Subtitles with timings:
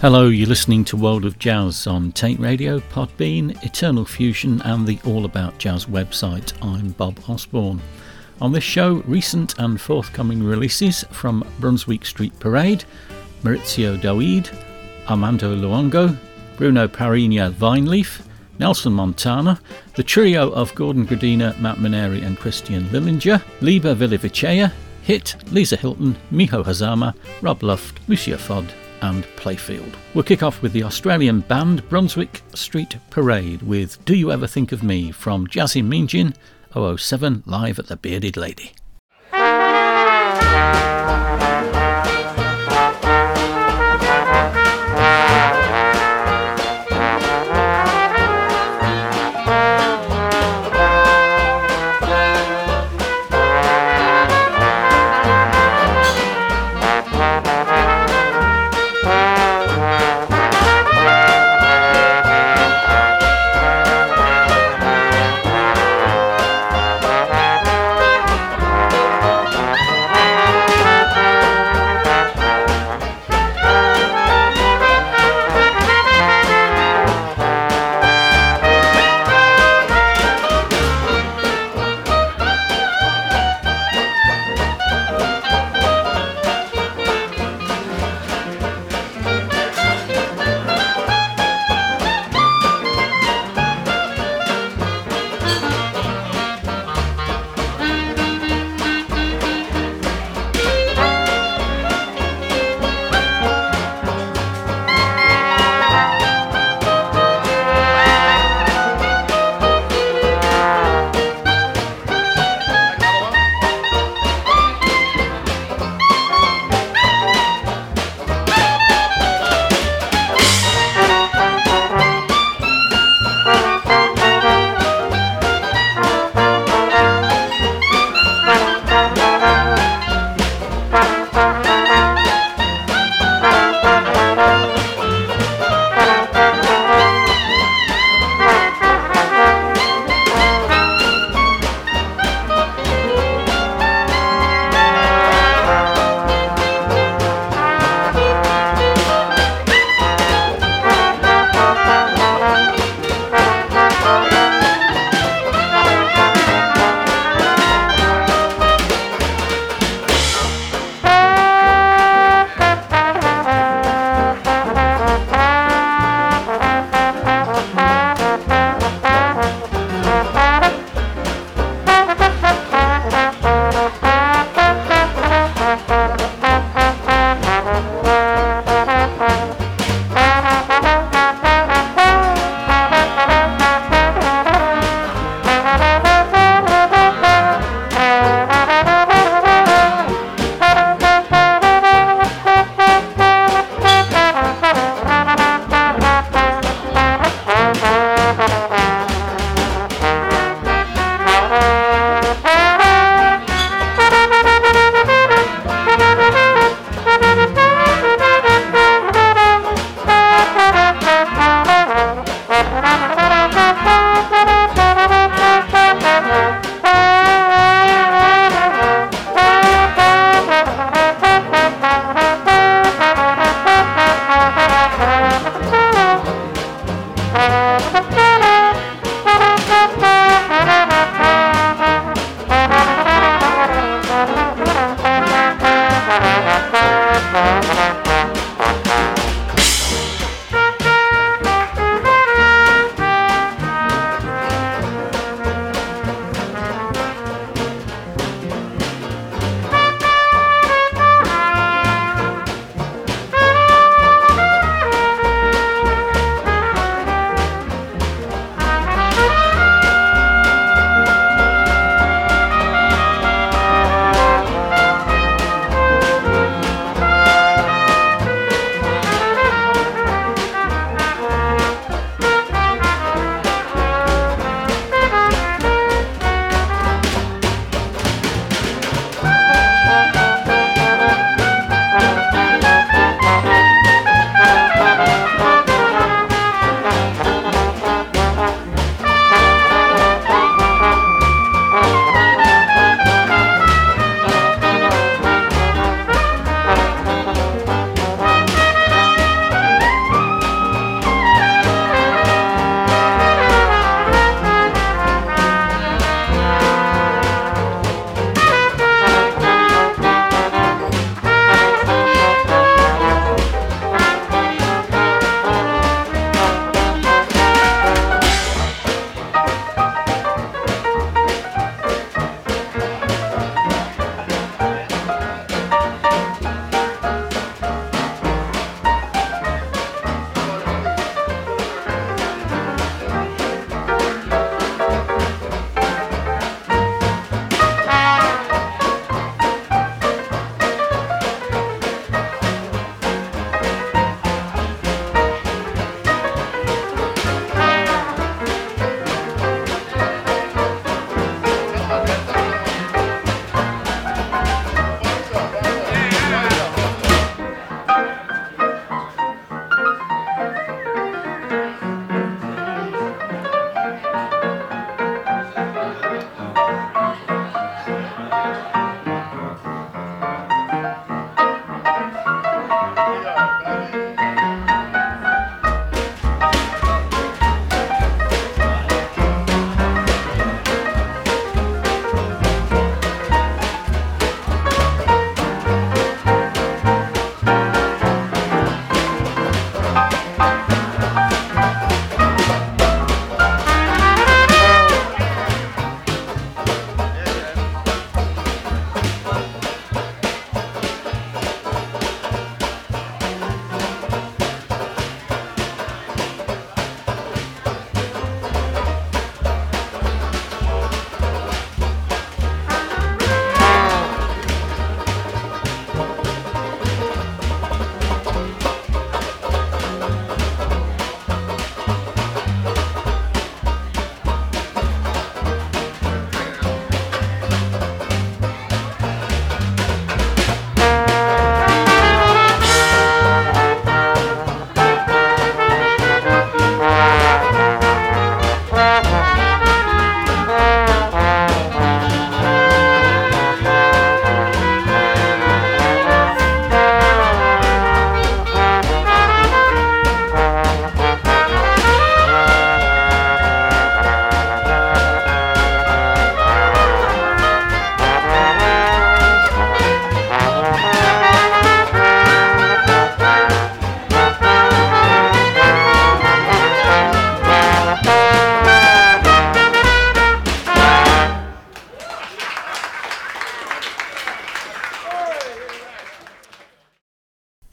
[0.00, 5.00] Hello, you're listening to World of Jazz on Tate Radio, Podbean, Eternal Fusion, and the
[5.04, 6.52] All About Jazz website.
[6.62, 7.80] I'm Bob Osborne.
[8.40, 12.84] On this show, recent and forthcoming releases from Brunswick Street Parade,
[13.42, 14.56] Mauricio Dawid,
[15.10, 16.16] Armando Luongo,
[16.56, 18.24] Bruno Parrinha Vineleaf,
[18.60, 19.60] Nelson Montana,
[19.96, 24.70] the trio of Gordon Grdina, Mat Maneri, and Christian Lillinger, Liba Villavecchia,
[25.04, 28.70] HIIT, Lisa Hilton, Miho Hazama, Rob Luft, Lucia Fodde,
[29.02, 29.94] and Playfield.
[30.14, 34.72] We'll kick off with the Australian band Brunswick Street Parade with Do You Ever Think
[34.72, 36.34] of Me from Jazz in Meanjin
[36.74, 38.72] 007 live at the Bearded Lady.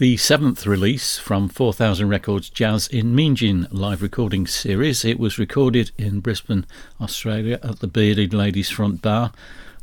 [0.06, 5.04] The seventh release from 4000 Records Jazz in Meanjin live recording series.
[5.04, 6.68] It was recorded in Brisbane,
[7.02, 9.32] Australia at the Bearded Ladies Front Bar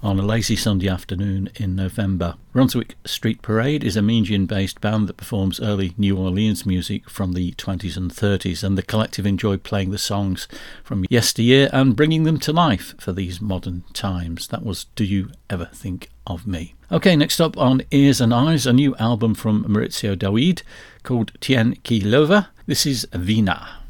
[0.00, 2.36] on a lazy Sunday afternoon in November.
[2.52, 7.32] Brunswick Street Parade is a Meanjin based band that performs early New Orleans music from
[7.32, 10.46] the 20s and 30s, and the collective enjoy playing the songs
[10.84, 14.46] from yesteryear and bringing them to life for these modern times.
[14.46, 16.74] That was Do You Ever Think of Me?
[16.90, 20.62] Okay, next up on Ears and Eyes, a new album from Mauricio Dawid
[21.02, 22.48] called Tien Ki Lova.
[22.66, 23.81] This is Vina.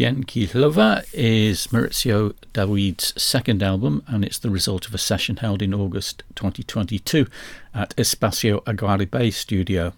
[0.00, 5.60] Tien Lova is Mauricio Dawid's second album, and it's the result of a session held
[5.60, 7.26] in August 2022
[7.74, 9.92] at Espacio Aguaribe studio.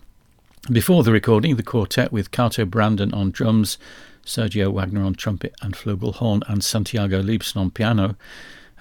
[0.73, 3.79] Before the recording, the quartet with Kato Brandon on drums,
[4.27, 8.17] Sergio Wagner on trumpet and flugelhorn, and Santiago Leibson on piano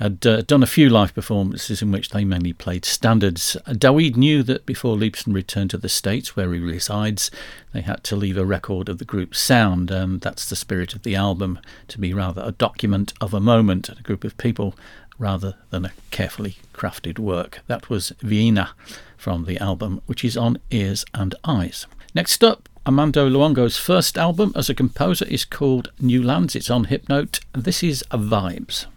[0.01, 3.55] had uh, done a few live performances in which they mainly played standards.
[3.67, 7.29] Dawid knew that before Leibson returned to the States, where he resides,
[7.71, 11.03] they had to leave a record of the group's sound, and that's the spirit of
[11.03, 14.75] the album, to be rather a document of a moment, a group of people,
[15.19, 17.59] rather than a carefully crafted work.
[17.67, 18.71] That was Vienna
[19.17, 21.85] from the album, which is on Ears and Eyes.
[22.15, 26.55] Next up, Armando Luongo's first album as a composer is called New Lands.
[26.55, 27.41] It's on Hypnote.
[27.53, 28.87] This is Vibes.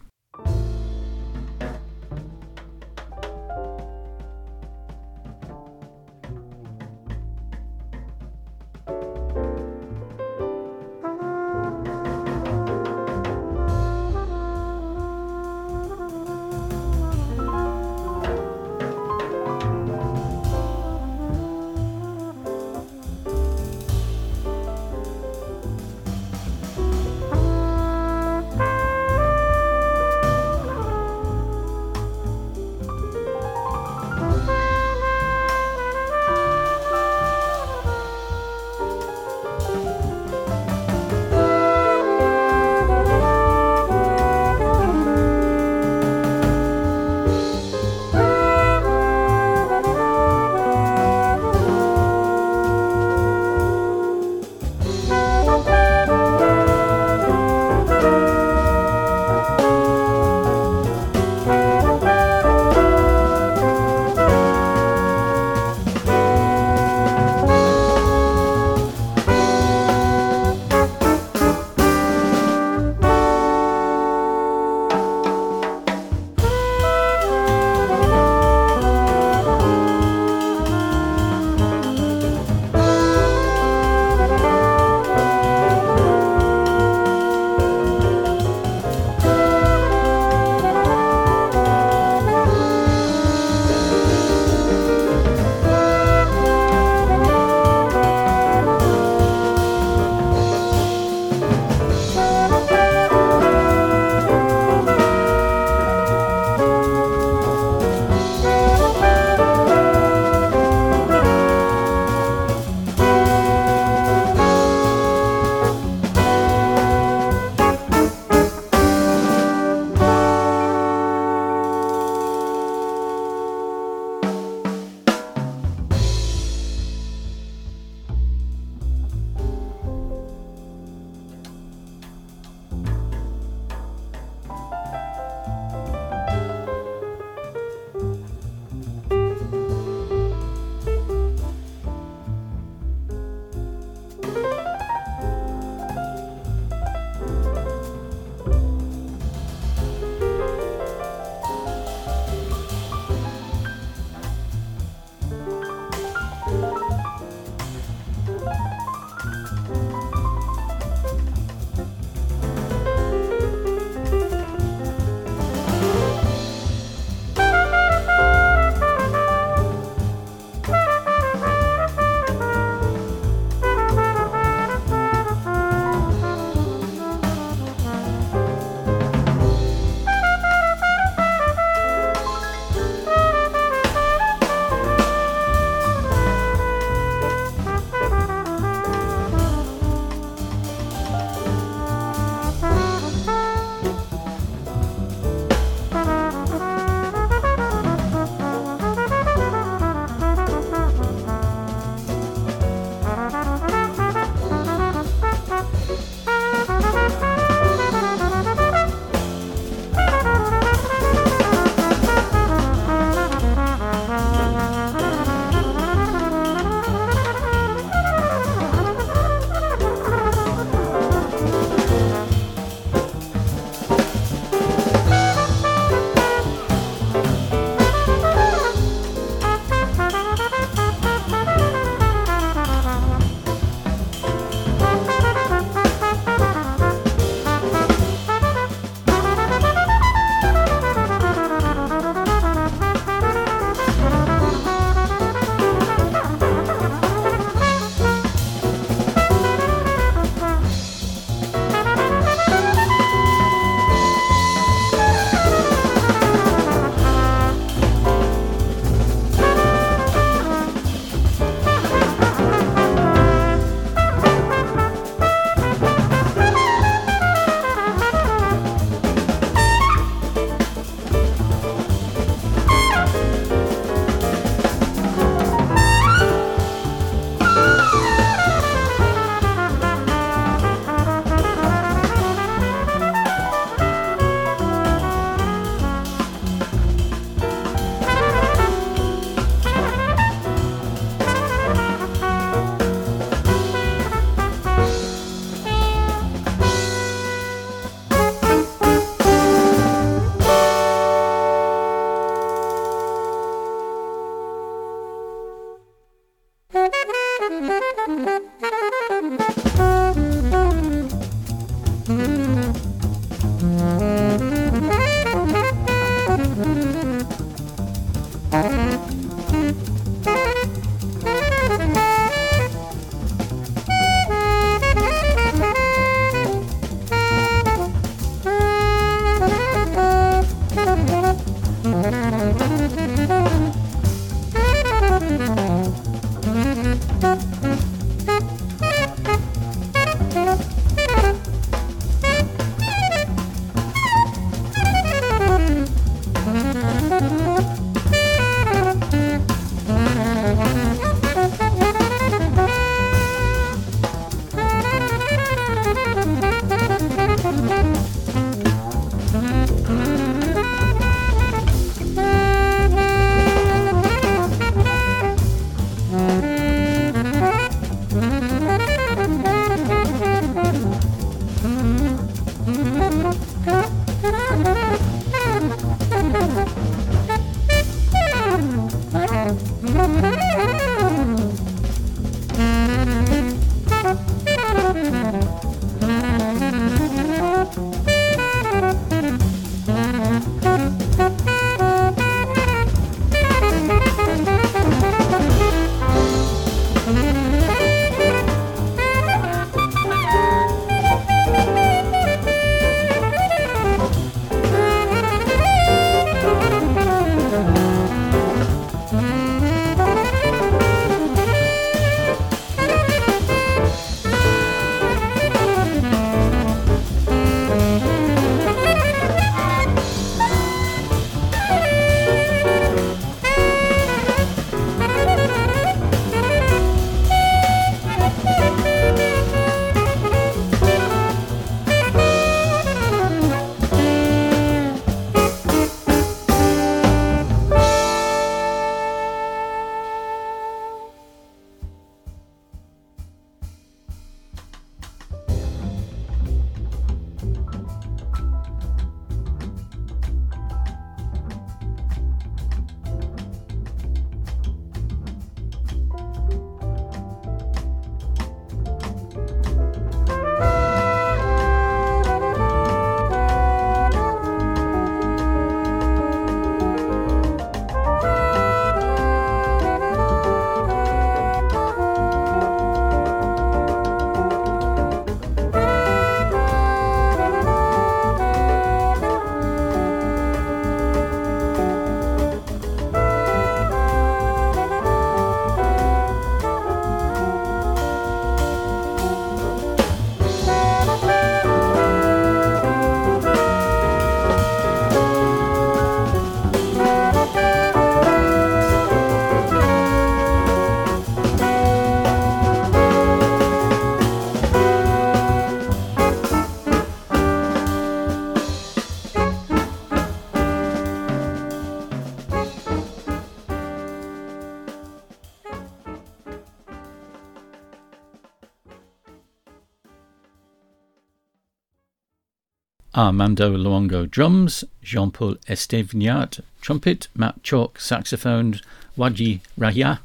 [523.16, 528.80] Armando Luongo drums, Jean-Paul Estiévenart trumpet, Matt Chalk saxophone,
[529.16, 530.18] Waji Raya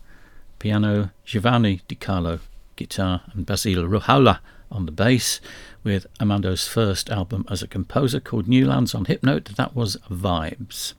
[0.58, 2.39] piano, Giovanni Di Carlo
[2.75, 4.39] guitar, and Basile Rahola
[4.71, 5.39] on the bass,
[5.84, 9.56] with Armando's first album as a composer called Newlands on Hypnote.
[9.56, 10.93] That was Vibes.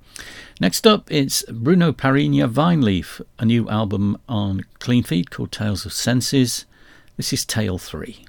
[0.61, 5.93] Next up, it's Bruno Parrinha Vineleaf, a new album on Clean Feed called Tales of
[5.93, 6.67] Senses.
[7.17, 8.27] This is Tale 3.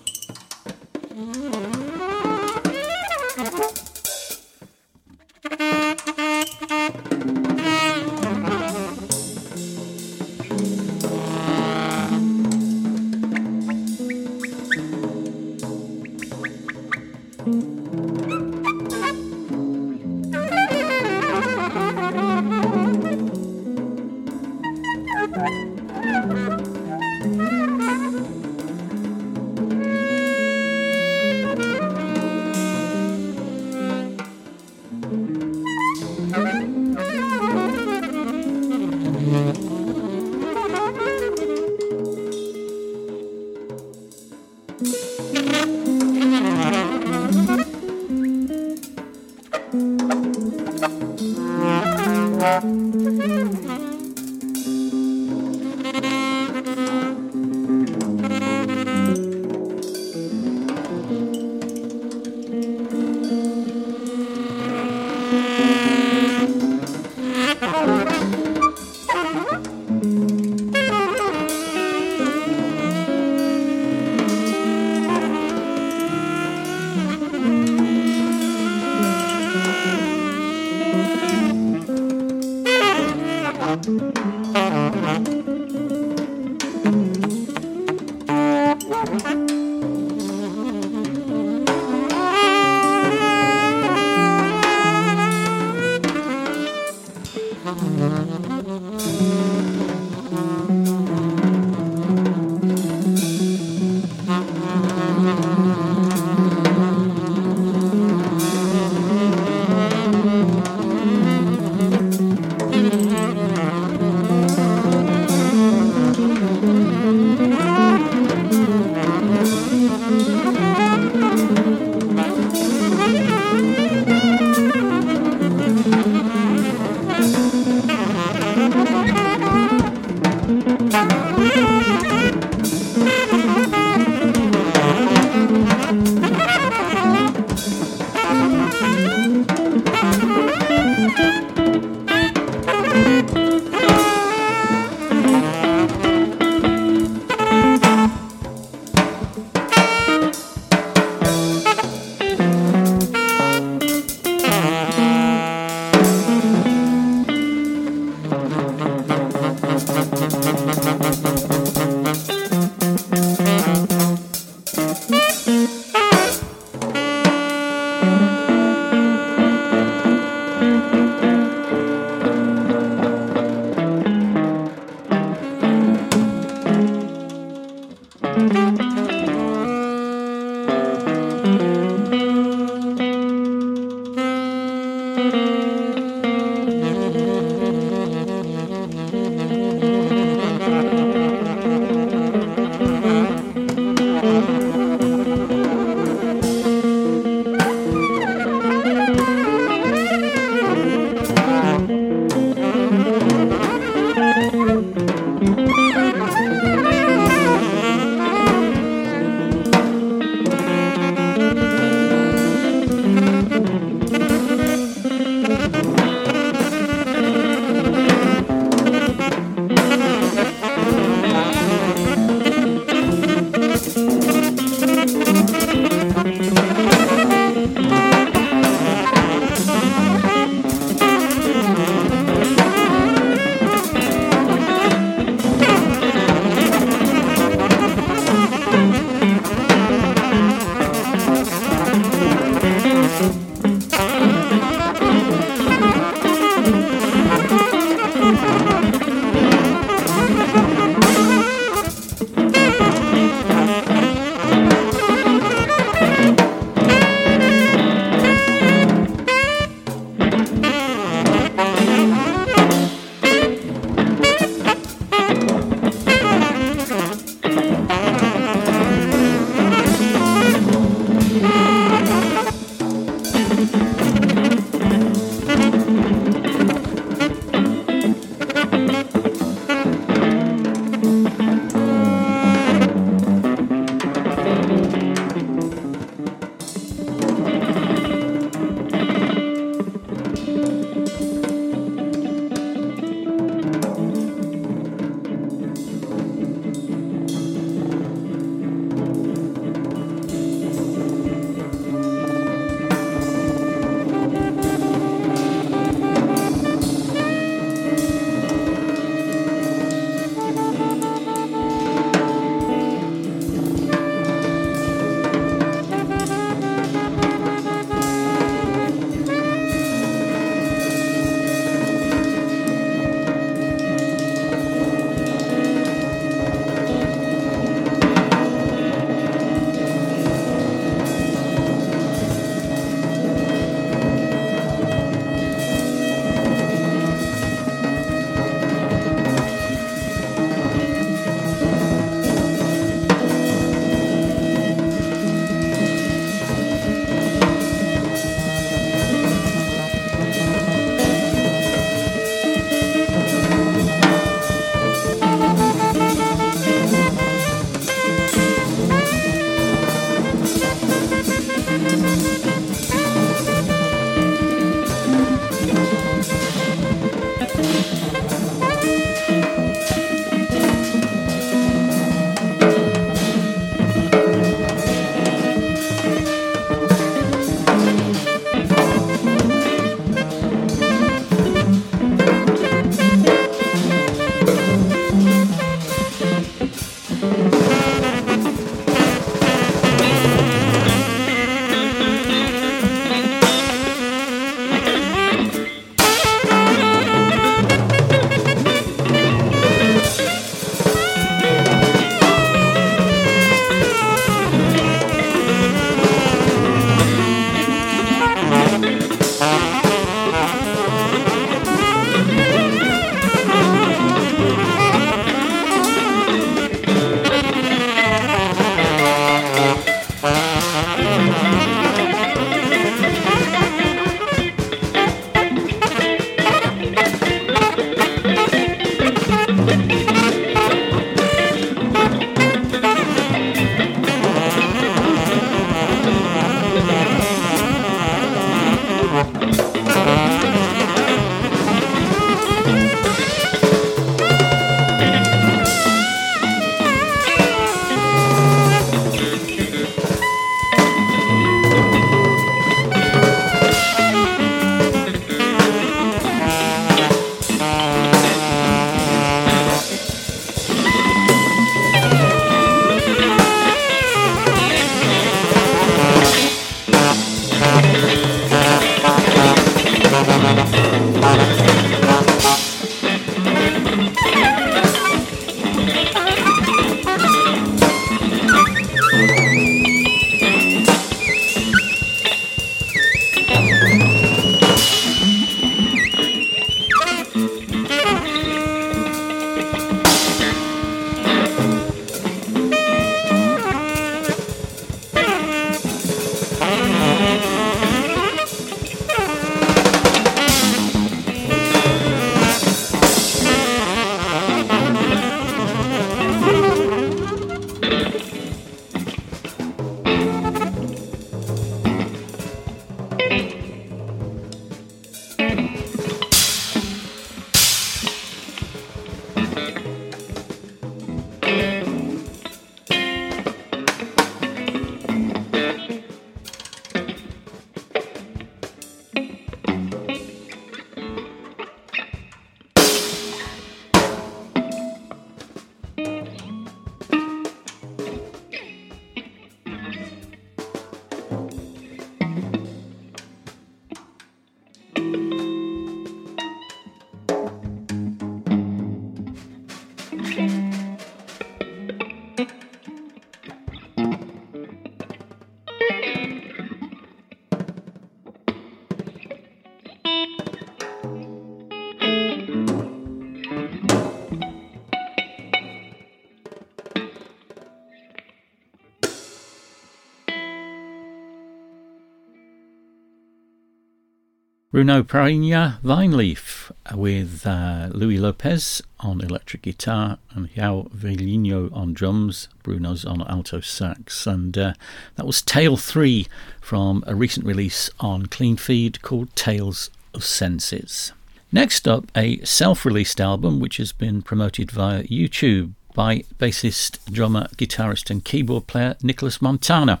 [574.72, 582.48] Bruno Parrinha Vineleaf with uh, Louis Lopez on electric guitar and João Valinho on drums,
[582.62, 584.26] Bruno's on alto sax.
[584.26, 584.72] And uh,
[585.16, 586.26] that was Tale 3
[586.62, 591.12] from a recent release on Clean Feed called Tales of Senses.
[591.52, 597.48] Next up, a self released album which has been promoted via YouTube by bassist, drummer,
[597.58, 600.00] guitarist, and keyboard player Nelson Montana.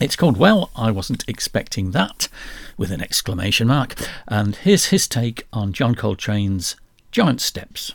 [0.00, 2.28] It's called Well, I Wasn't Expecting That,
[2.76, 3.94] with an exclamation mark.
[4.26, 6.74] And here's his take on John Coltrane's
[7.12, 7.92] Giant Steps.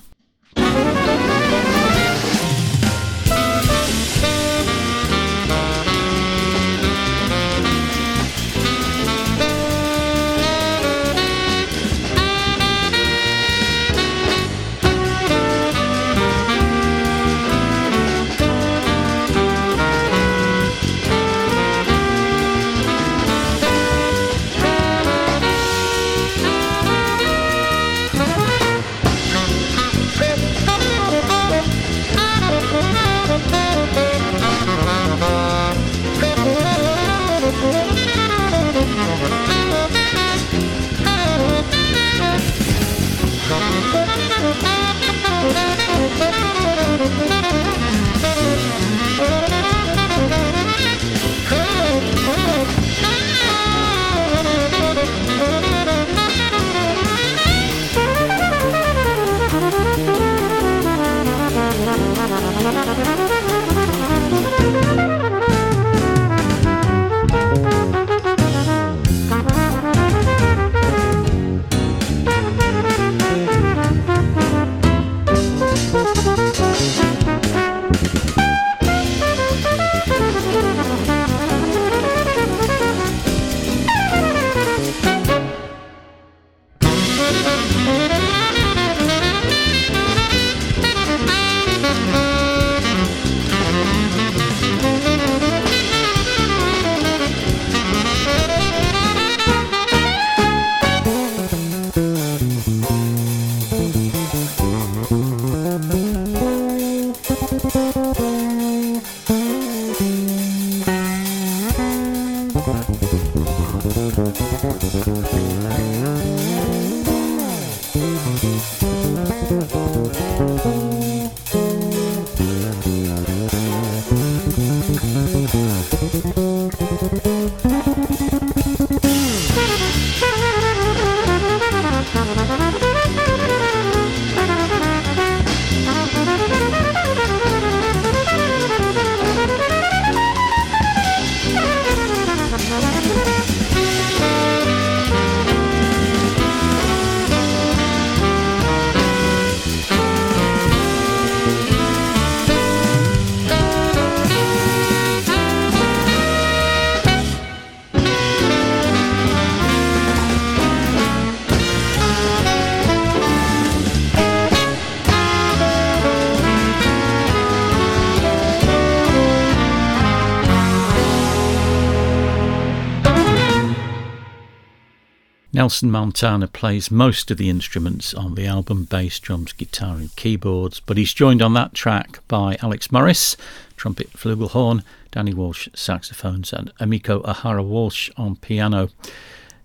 [175.60, 180.80] Nelson Montana plays most of the instruments on the album bass, drums, guitar, and keyboards,
[180.80, 183.36] but he's joined on that track by Alex Morris,
[183.76, 188.88] trumpet, flugelhorn, Danny Walsh, saxophones, and Emiko Ahara Walsh on piano.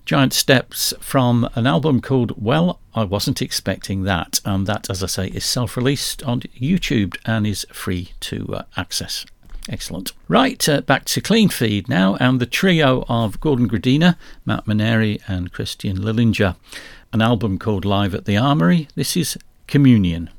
[0.04, 5.06] Giant steps from an album called Well, I Wasn't Expecting That, and that, as I
[5.06, 9.26] say, is self released on YouTube and is free to uh, access.
[9.68, 10.12] Excellent.
[10.28, 15.20] Right, uh, back to Clean Feed now, and the trio of Gordon Grdina, Mat Maneri,
[15.26, 16.56] and Christian Lillinger.
[17.12, 18.88] An album called Live at the Armory.
[18.94, 20.30] This is Communion.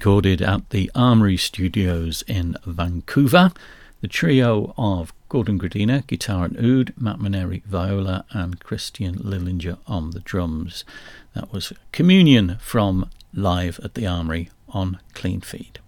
[0.00, 3.52] Recorded at the Armory Studios in Vancouver,
[4.00, 10.12] the trio of Gordon Grdina, guitar and oud, Mat Maneri, viola, and Christian Lillinger on
[10.12, 10.86] the drums.
[11.34, 15.80] That was Communion from Live at the Armory on Clean Feed.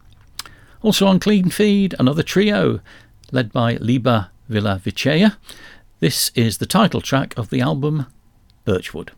[0.83, 2.81] Also on Clean Feed, another trio
[3.31, 5.39] led by Liba Villa Villavecchia.
[6.01, 8.05] This is the title track of the album
[8.67, 9.13] Birchwood.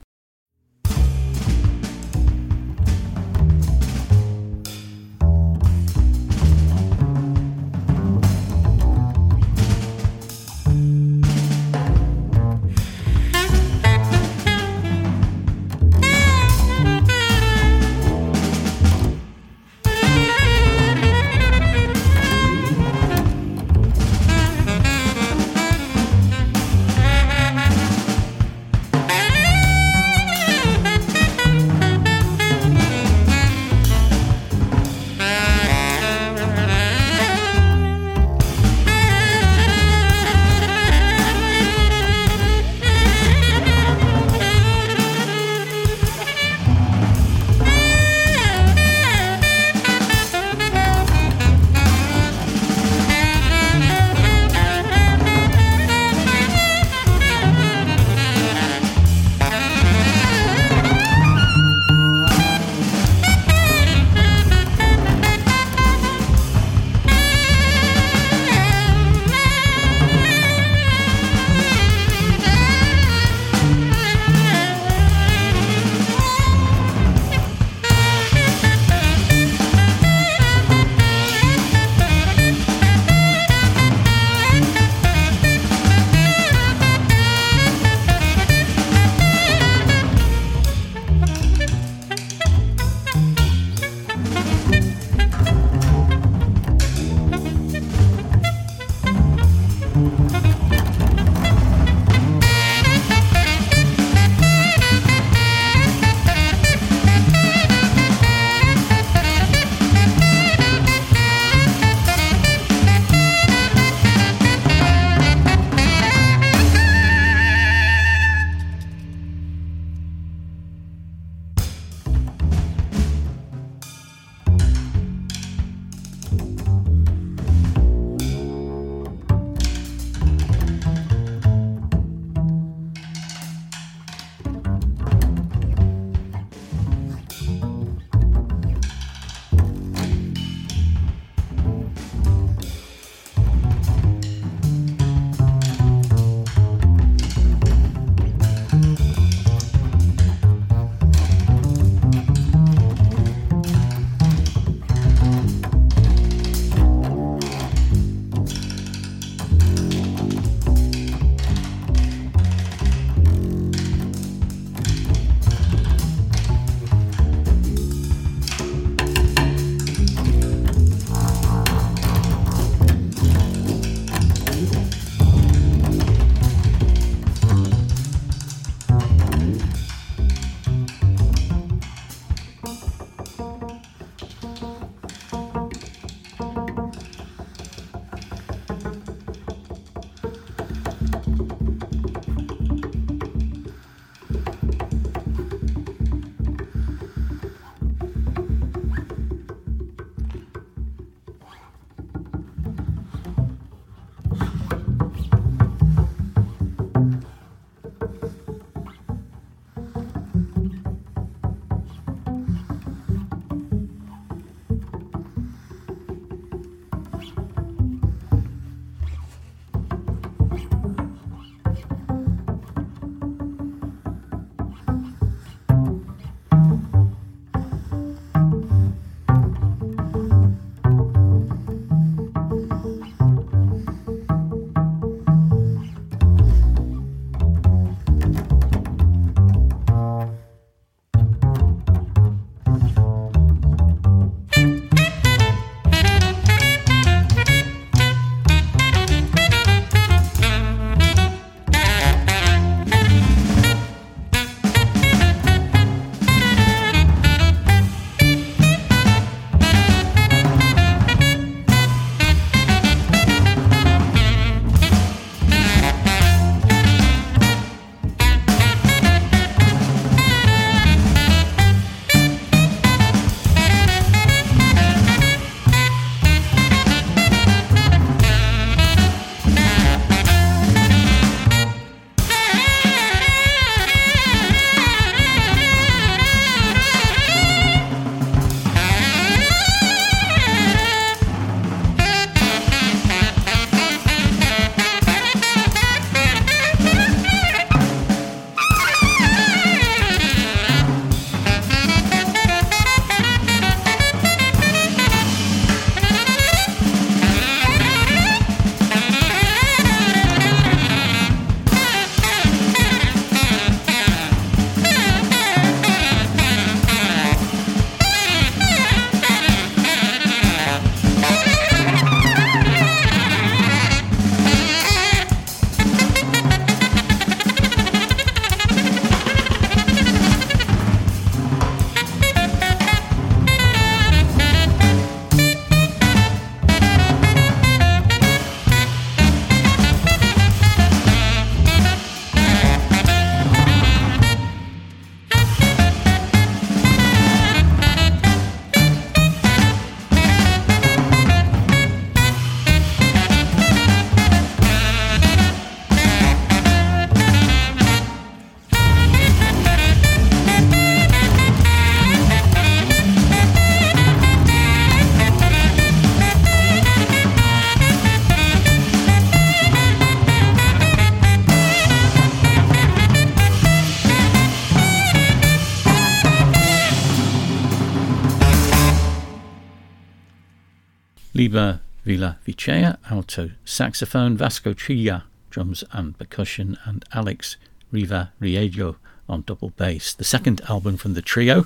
[381.55, 387.57] Liber Villa Vicea, alto saxophone, Vasco Trilla, drums and percussion, and Alex
[387.93, 388.97] Reviriego
[389.29, 390.13] on double bass.
[390.15, 391.65] The second album from the trio,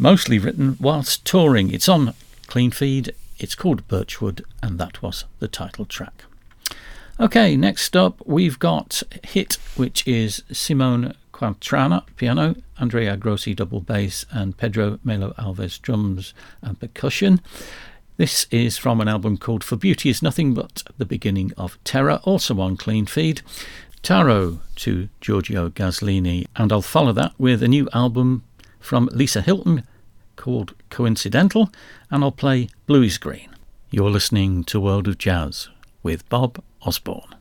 [0.00, 1.72] mostly written whilst touring.
[1.72, 2.14] It's on
[2.48, 6.24] Clean Feed, it's called Birchwood, and that was the title track.
[7.20, 14.26] Okay, next up we've got HIIT, which is Simone Quatrana piano, Andrea Grossi double bass,
[14.32, 17.40] and Pedro Melo Alves drums and percussion.
[18.20, 22.20] This is from an album called For Beauty is Nothing But the Beginning of Terror,
[22.24, 23.40] also on Clean Feed.
[24.02, 28.44] Taro to Giorgio Gaslini, and I'll follow that with a new album
[28.78, 29.86] from Lisa Hilton
[30.36, 31.72] called Coincidental,
[32.10, 33.56] and I'll play Blues Green.
[33.90, 35.70] You're listening to World of Jazz
[36.02, 37.39] with Bob Osborne.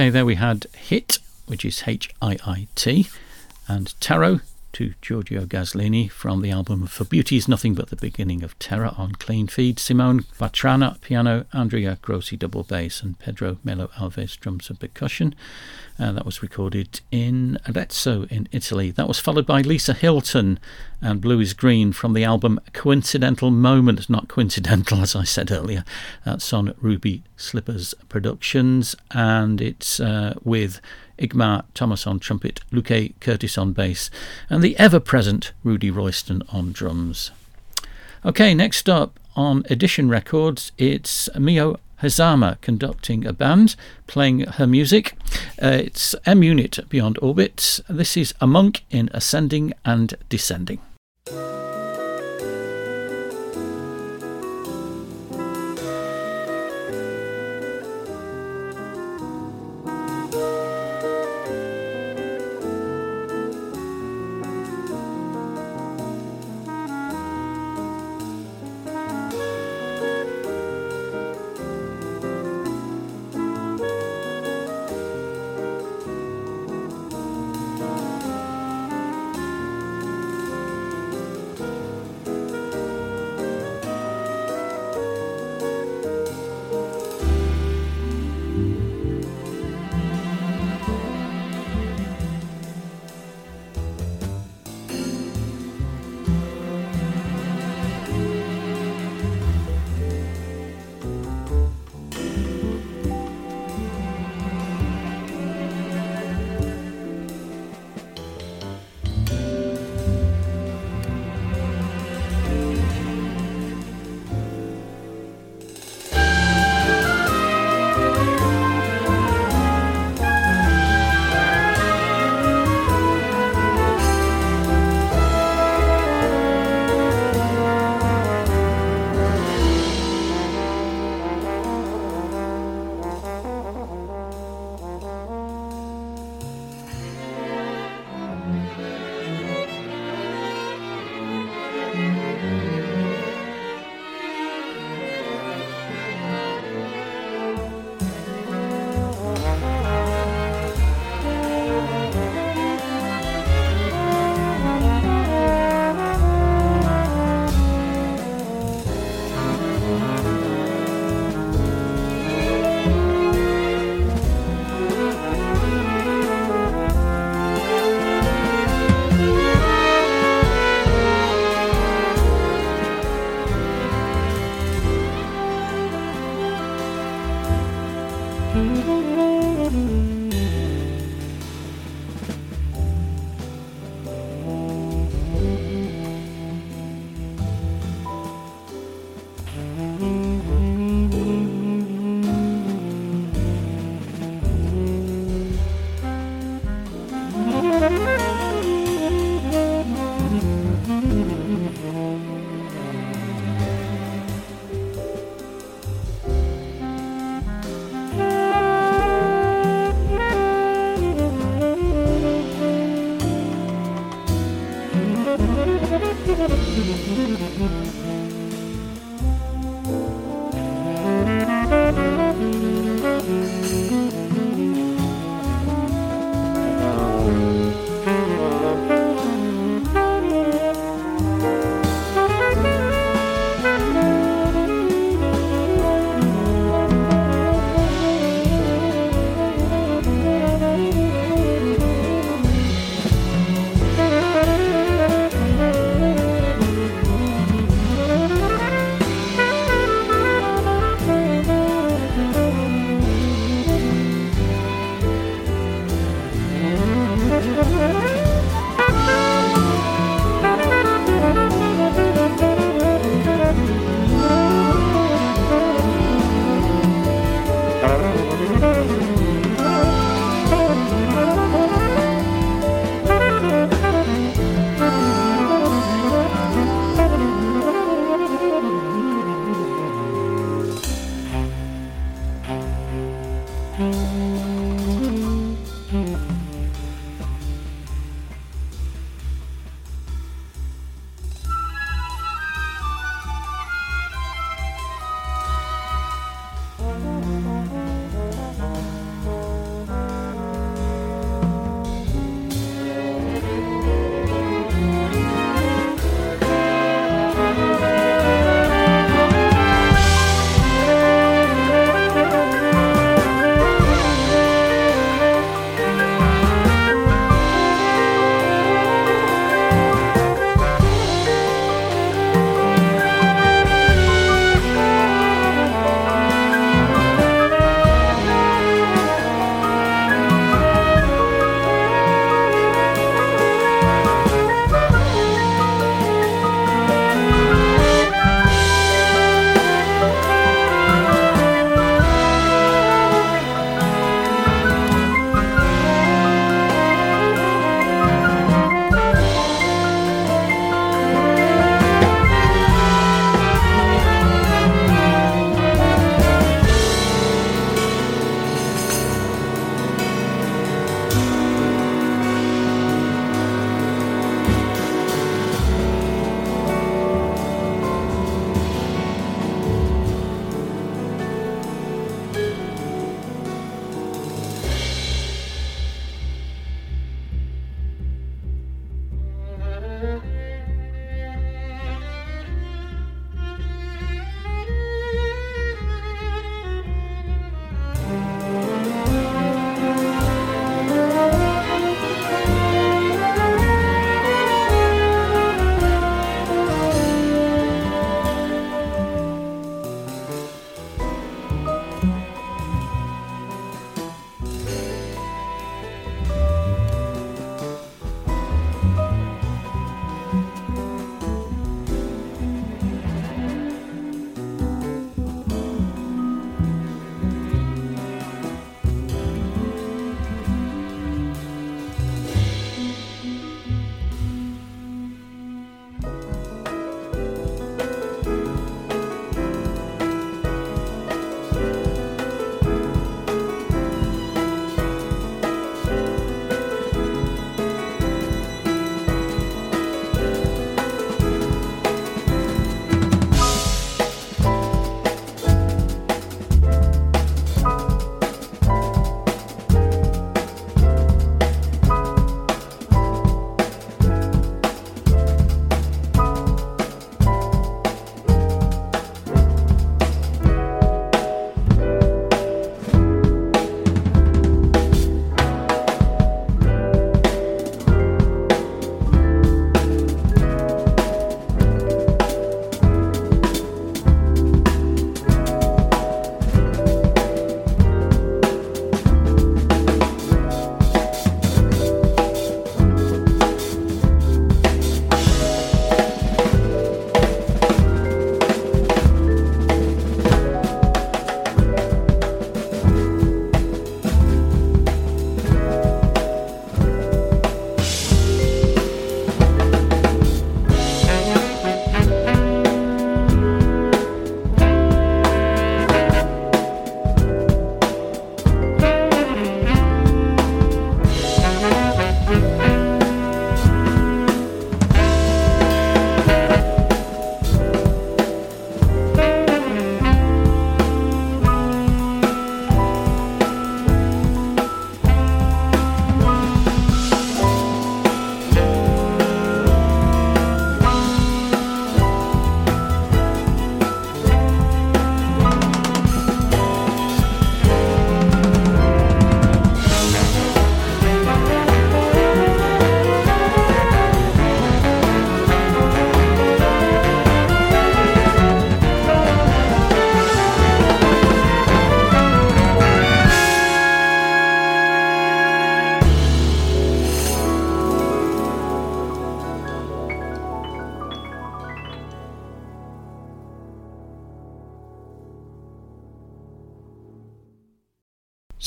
[0.00, 3.06] Okay, there we had HIIT, which is H I I T,
[3.68, 4.40] and Tarot,
[4.72, 8.94] to Giorgio Gaslini from the album For Beauty is Nothing But the Beginning of Terror
[8.96, 14.70] on Clean Feed, Simone Quatrana piano, Andrea Grossi double bass, and Pedro Melo Alves drums
[14.70, 15.34] and percussion.
[15.98, 18.90] Uh, that was recorded in Arezzo in Italy.
[18.90, 20.58] That was followed by Lisa Hilton
[21.00, 25.84] and Blue is Green from the album Coincidental Moment, not coincidental as I said earlier.
[26.24, 30.80] That's on Ruby Slippers Productions and it's uh, with
[31.18, 34.10] Igmar Thomas on trumpet, Luques Curtis on bass,
[34.48, 37.30] and the ever present Rudy Royston on drums.
[38.24, 45.16] Okay, next up on Edition Records, it's Miho Hazama conducting a band, playing her music.
[45.62, 47.80] Uh, it's M Unit Beyond Orbit.
[47.88, 50.80] This is A Monk in Ascending and Descending.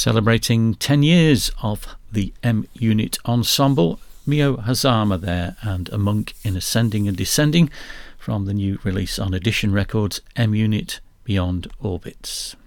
[0.03, 6.57] Celebrating 10 years of the M Unit Ensemble, Miho Hazama there, and A Monk in
[6.57, 7.69] Ascending and Descending
[8.17, 12.57] from the new release on Edition Records, M Unit Beyond Orbits.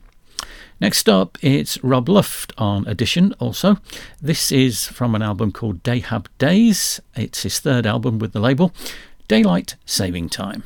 [0.80, 3.76] Next up, it's Rob Luft on Edition also.
[4.18, 7.02] This is from an album called Dayhab Days.
[7.14, 8.72] It's his third album with the label,
[9.28, 10.62] Daylight Saving Time.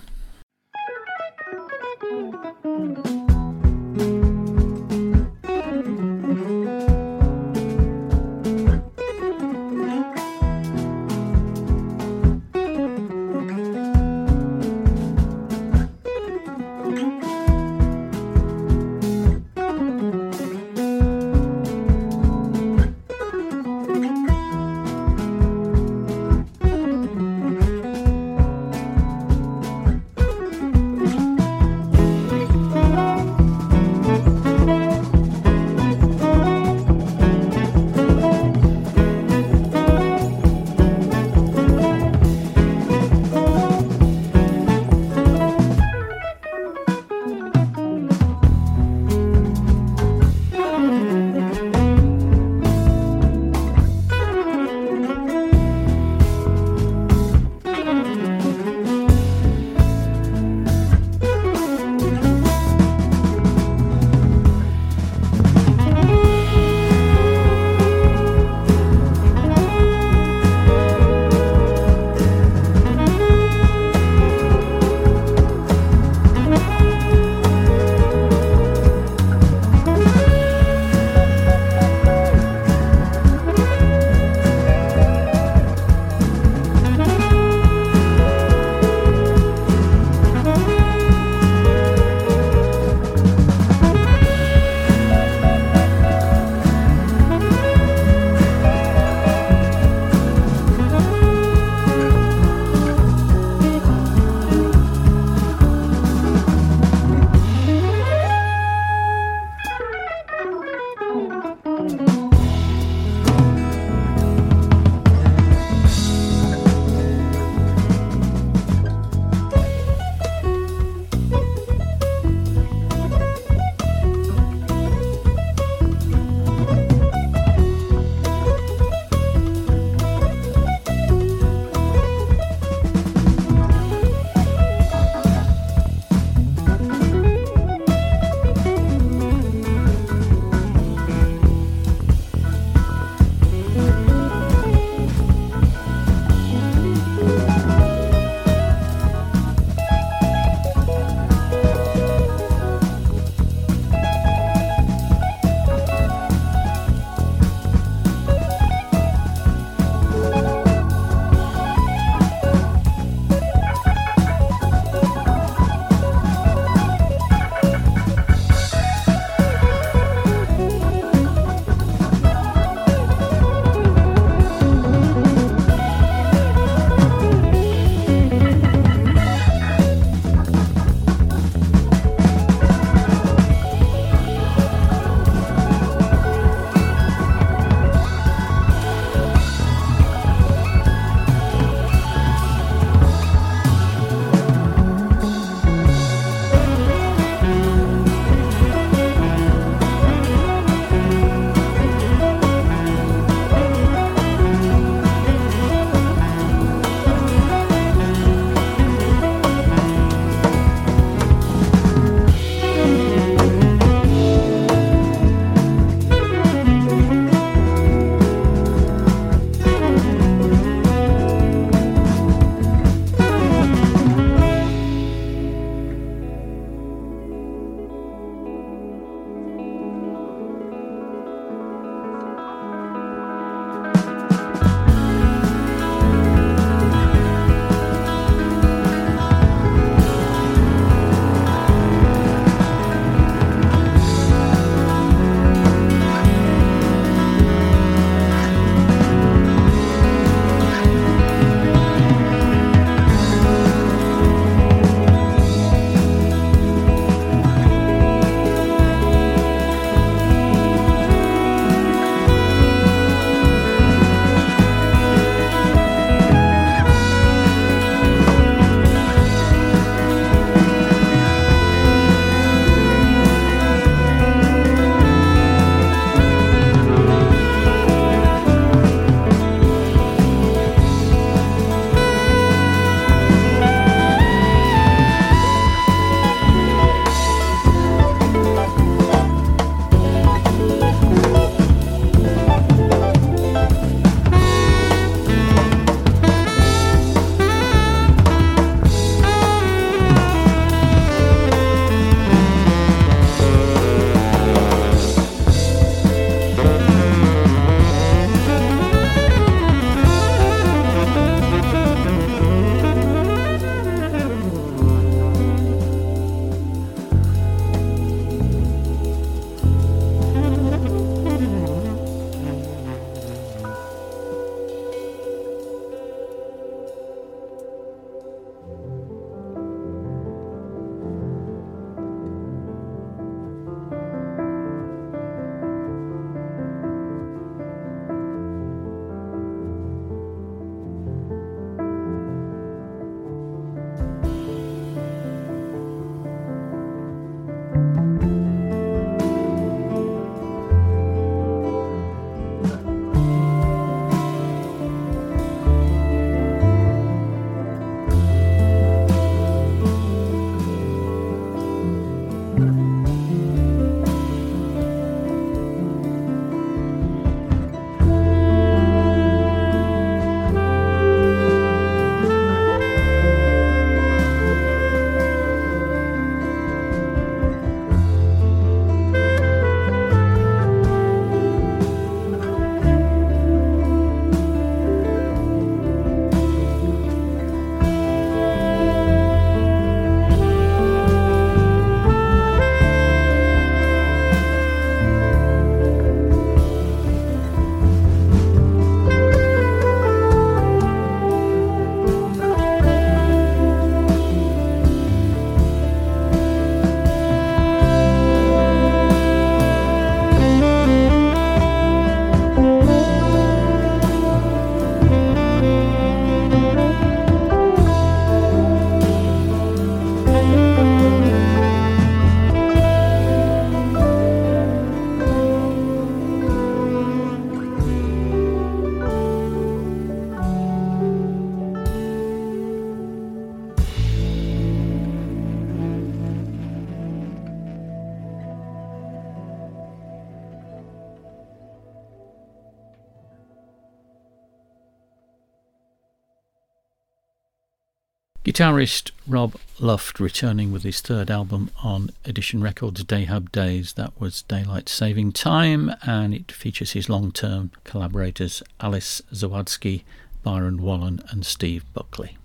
[448.61, 453.95] Guitarist Rob Luft returning with his third album on Edition Records Dayhab Days.
[453.95, 460.03] That was Daylight Saving Time, and it features his long term collaborators Alice Zawadzki,
[460.43, 462.37] Byron Wallen, and Steve Buckley.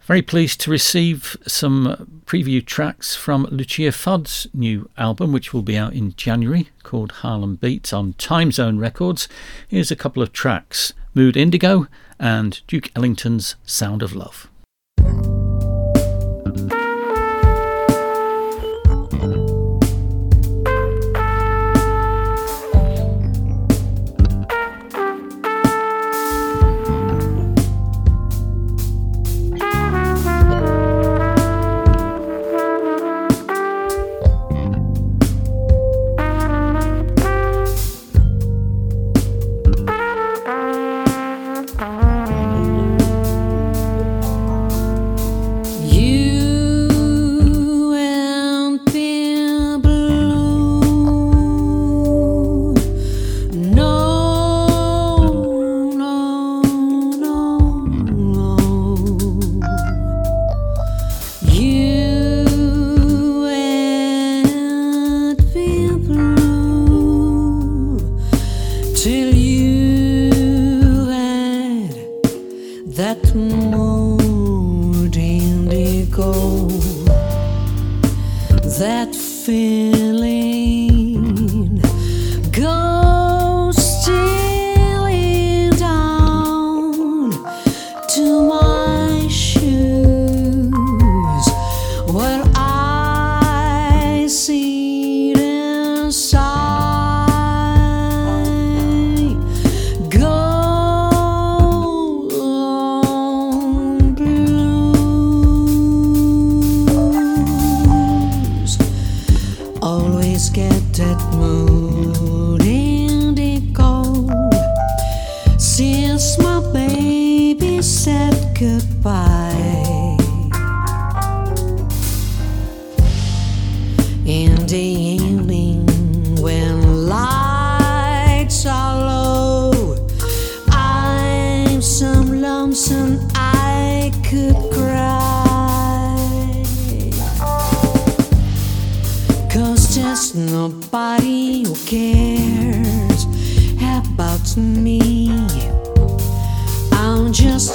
[0.00, 5.76] Very pleased to receive some preview tracks from Lucia Fodde's new album, which will be
[5.76, 9.28] out in January, called Harlem Beats on Time Zone Records.
[9.68, 11.86] Here's a couple of tracks Mood Indigo
[12.18, 14.50] and Duke Ellington's Sound of Love.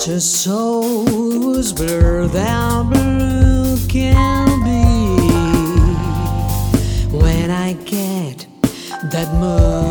[0.07, 1.03] your soul
[1.40, 4.77] was blurred than blue can be
[7.18, 8.45] when I get
[9.11, 9.85] that moon.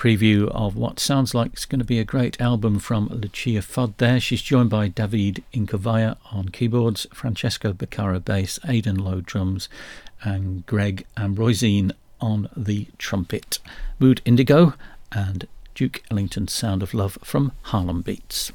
[0.00, 3.98] Preview of what sounds like it's going to be a great album from Lucia Fodde
[3.98, 4.18] there.
[4.18, 9.68] She's joined by David Incovaya on keyboards, Francesco Beccara bass, Aidan Lowe drums,
[10.22, 13.58] and Greg Ambroisine on the trumpet.
[13.98, 14.72] Mood Indigo
[15.12, 18.52] and Duke Ellington Sound of Love from Harlem Beats.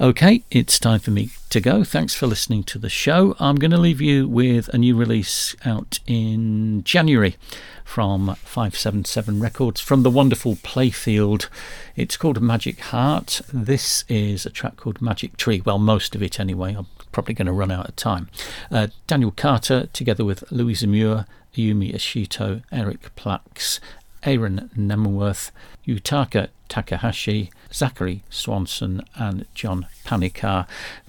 [0.00, 1.84] Okay, it's time for me to go.
[1.84, 3.36] Thanks for listening to the show.
[3.38, 7.36] I'm going to leave you with a new release out in January
[7.84, 11.48] from 577 Records from the wonderful Playfield.
[11.94, 13.42] It's called Magic Heart.
[13.52, 15.62] This is a track called Magic Tree.
[15.64, 16.74] Well, most of it anyway.
[16.74, 18.28] I'm probably going to run out of time.
[18.72, 21.24] Uh, Daniel Carter, together with Louisa Muir,
[21.56, 23.78] Ayumi Ishito, Eric Plaks,
[24.24, 25.52] Aaron Nemworth,
[25.86, 30.66] Yutaka Takahashi, Zachary Swanson, and Jon Panikkar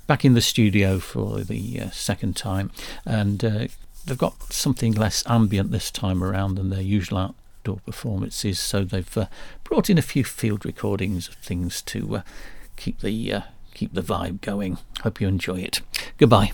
[0.07, 2.71] back in the studio for the uh, second time.
[3.05, 3.67] And uh,
[4.05, 9.17] they've got something less ambient this time around than their usual outdoor performances, so they've
[9.17, 9.27] uh,
[9.63, 12.21] brought in a few field recordings of things to uh,
[12.75, 13.41] keep the uh,
[13.73, 14.77] keep the vibe going.
[15.03, 15.81] Hope you enjoy it.
[16.17, 16.51] Goodbye.